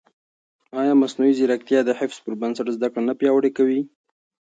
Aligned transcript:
ایا 0.81 0.93
مصنوعي 1.01 1.33
ځیرکتیا 1.39 1.79
د 1.85 1.89
حفظ 1.99 2.17
پر 2.25 2.33
بنسټ 2.41 2.67
زده 2.77 2.87
کړه 2.91 3.01
نه 3.09 3.13
پیاوړې 3.19 3.51
کوي؟ 3.57 3.81